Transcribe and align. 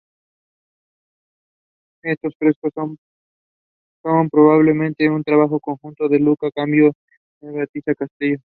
Estos 2.03 2.33
frescos 2.39 2.71
son 2.73 2.97
probablemente 4.31 5.07
un 5.11 5.23
trabajo 5.23 5.59
conjunto 5.59 6.09
de 6.09 6.17
Luca 6.17 6.49
Cambiaso 6.49 6.93
y 6.97 7.39
Giovanni 7.41 7.59
Battista 7.59 7.93
Castello. 7.93 8.39